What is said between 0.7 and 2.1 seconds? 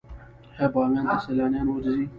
بامیان ته سیلانیان ورځي؟